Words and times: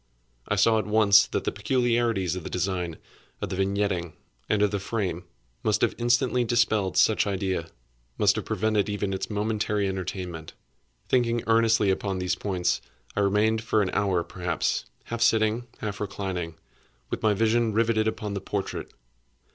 I 0.47 0.55
saw 0.55 0.79
at 0.79 0.87
once 0.87 1.27
that 1.27 1.43
the 1.43 1.51
peculiarities 1.51 2.35
of 2.35 2.43
the 2.43 2.49
design, 2.49 2.97
of 3.39 3.49
the 3.49 3.55
vignetting, 3.55 4.13
and 4.49 4.63
of 4.63 4.71
the 4.71 4.79
frame, 4.79 5.25
must 5.61 5.81
have 5.81 5.93
instantly 5.99 6.43
dispelled 6.43 6.97
such 6.97 7.27
idea—must 7.27 8.35
have 8.35 8.45
prevented 8.45 8.89
even 8.89 9.13
its 9.13 9.29
momentary 9.29 9.87
entertainment. 9.87 10.53
Thinking 11.07 11.43
earnestly 11.45 11.91
upon 11.91 12.17
these 12.17 12.33
points, 12.33 12.81
I 13.15 13.19
remained, 13.19 13.61
for 13.61 13.83
an 13.83 13.91
hour 13.93 14.23
perhaps, 14.23 14.85
half 15.03 15.21
sitting, 15.21 15.67
half 15.81 15.99
reclining, 15.99 16.55
with 17.11 17.21
my 17.21 17.35
vision 17.35 17.71
riveted 17.71 18.07
upon 18.07 18.33
the 18.33 18.41
portrait. 18.41 18.91